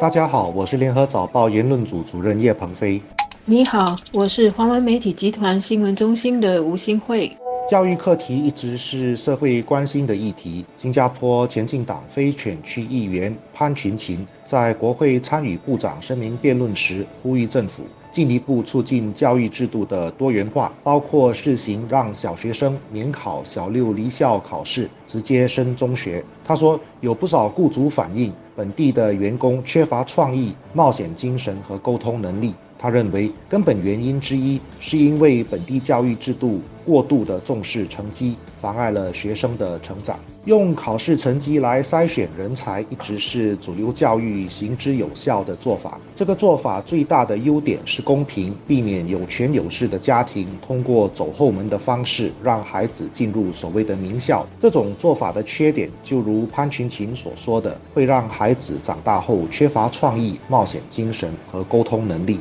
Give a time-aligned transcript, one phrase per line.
[0.00, 3.02] 大家好，我是联合早报言论组主任叶鹏飞。
[3.44, 7.36] 你好，我是华文媒体集团新闻中心的吴新慧。
[7.68, 10.64] 教育课题一直是社会关心的议题。
[10.76, 26.24] 新加坡前进党非选区议员潘群琴在国会参与部长声明辩论时，呼吁政府进一步促进教育制度的多元化，包括试行让小学生免考小六离校考试，直接升中学。
[26.44, 32.54] 他说，有不少雇主反映，本地的员工缺乏创意、冒险精神和沟通能力。
[32.80, 40.18] 他认为，根本原因之一是因为本地教育制度过度的重视成绩，妨碍了学生的成长。
[40.44, 46.00] 用考试成绩来筛选人才，一直是主流教育行之有效的做法。
[46.14, 54.46] 这个做法最大的优点是公平，避免有权有势的家庭通过走后门的方式让孩子进入所谓的名校。
[54.58, 62.40] 这种做法的缺点，就如潘群琴所说的，会让孩子长大后缺乏创意、冒险精神和沟通能力。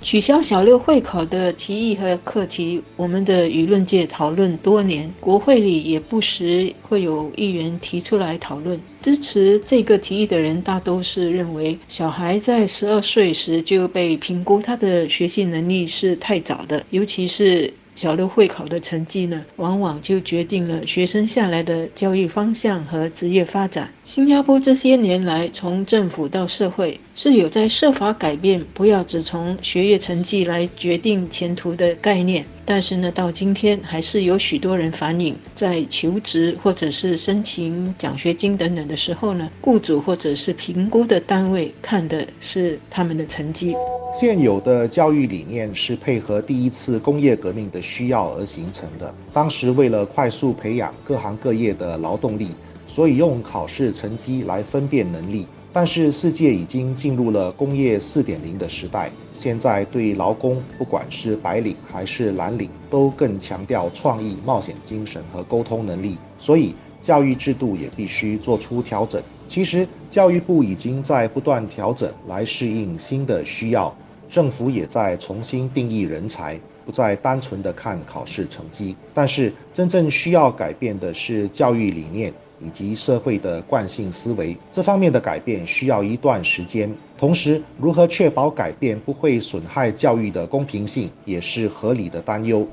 [0.00, 8.80] 取消小六会考的提议和课题，我们的舆论界讨论多年，国会里也不时会有议员提出来讨论。
[9.02, 17.72] 支持这个提议的人，大都是认为小孩在十二岁时就被评估他的学习能力是太早的，尤其是。
[17.98, 23.92] 小六会考的成绩呢，往往就决定了学生下来的教育方向和职业发展。
[24.04, 32.46] 新加坡这些年来，从政府到社会，是有在设法改变，不要只从学业成绩来决定前途的概念。
[32.64, 43.74] 但是呢，到今天还是有许多人反映，在求职或者是申请奖学金等等的时候呢，雇主或者是评估的单位看的是他们的成绩。
[44.14, 49.14] 现有的教育理念是配合第一次工业革命的需要而形成的。
[49.32, 52.48] 当时为了快速培养各行各业的劳动力，
[52.86, 55.46] 所以用考试成绩来分辨能力。
[55.72, 66.16] 但是世界已经进入了工业四点零的时代，现在对劳工，不管是白领还是蓝领，都更强调创意、冒险精神和沟通能力。
[66.38, 69.22] 所以教育制度也必须做出调整。
[69.46, 73.94] 其实教育部已经在不断调整来适应新的需要。
[74.28, 78.94] 政府也在重新定义人才，不再单纯的看考试成绩。
[79.14, 84.54] 但是，真正需要改变的是教育理念以及社会的惯性思维。
[84.70, 86.94] 这方面的改变需要一段时间。
[87.16, 92.68] 同时，如何确保改变不会损害教育的公平性，也是合理的担忧。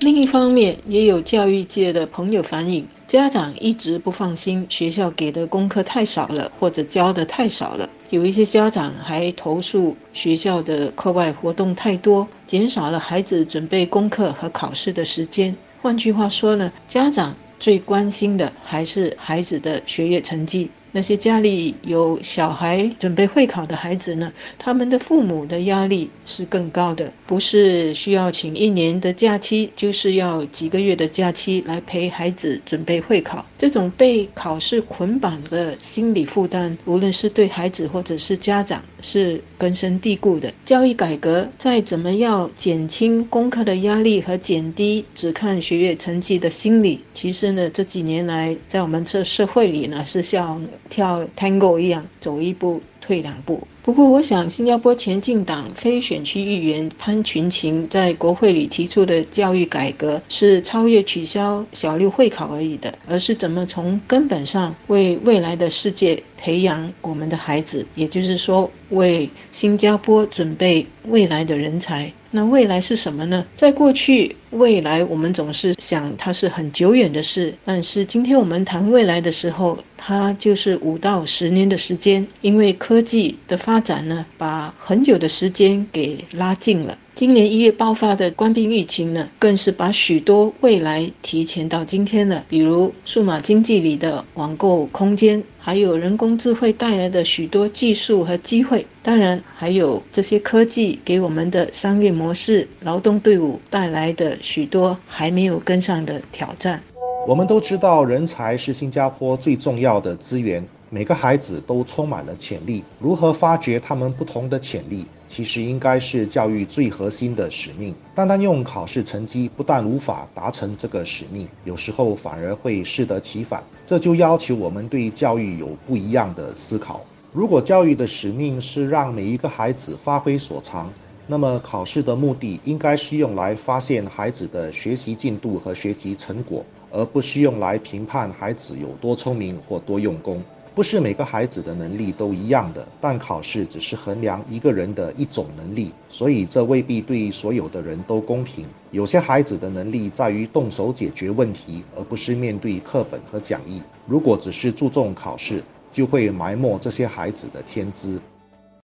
[0.00, 7.88] 另一方面，也有教育界的朋友反映，家长一直不放心学校给的功课太少了，或者教的太少了。
[8.10, 15.56] 有一些家长还投诉学校的课外活动太多，减少了孩子准备功课和考试的时间。
[15.80, 20.70] 换句话说呢，家长最关心的还是孩子的学业成绩。
[20.96, 33.44] 那些家里有小孩准备会考的孩子呢，他们的父母的压力是更高的，不是需要请一年的假期，就是要几个月的假期来陪孩子准备会考。
[33.58, 40.50] 这种被考试捆绑的心理负担，无论是对孩子或者是家长，是根深蒂固的。
[40.64, 50.58] 教育改革再怎么要减轻功课的压力和减低只看学业成绩的心理，其实呢，这几年来在我们这社会里呢，是像。
[50.88, 53.66] 跳 Tango 一样，走一步退两步。
[53.82, 72.12] 不过，我想新加坡前进党非选区议员潘群琴在国会里提出的教育改革，是超越取消小六会考而已的，而是怎么从根本上为未来的世界培养我们的孩子，也就是说，为新加坡准备未来的人才。
[72.32, 73.46] 那未来是什么呢？
[73.54, 86.96] 在过去，未来我们总是想它是很久远的事，但是今天我们谈未来的时候，它就是五到十年的时间，因为科科技的发展呢，把很久的时间给拉近了。
[87.14, 92.42] 今年一月爆发的冠病疫情呢，更是把许多未来提前到今天了。
[92.48, 98.86] 比如数码经济里的网购空间，还有人工智慧带来的许多技术和机会。
[99.02, 106.82] 当然，还有这些科技给我们的商业模式、劳动队伍带来的许多还没有跟上的挑战。
[107.26, 110.64] 我们都知道，人才是新加坡最重要的资源。
[110.90, 117.92] 每个孩子都充满了潜力，如何发掘他们不同的潜力，其实应该是教育最核心的使命。
[118.14, 123.60] 单单用考试成绩，不但无法达成这个使命，有时候反而会适得其反。
[123.84, 127.00] 这就要求我们对教育有不一样的思考。
[127.32, 130.88] 如果教育的使命是让每一个孩子发挥所长，
[131.26, 136.64] 那么考试的目的应该是用来发现孩子的学习进度和学习成果，
[136.96, 140.42] 而不是用来评判孩子有多聪明或多用功。
[140.74, 148.66] 不是每个孩子的能力都一样的，但考试只是衡量一个人的一种能力，所以这未必对所有的人都公平。
[148.90, 153.80] 有些孩子的能力在于动手解决问题，而不是面对课本和讲义。
[154.06, 158.20] 如果只是注重考试，就会埋没这些孩子的天资。